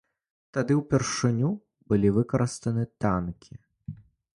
[0.57, 1.51] Тады ўпершыню
[1.93, 3.53] былі выкарыстаны танкі.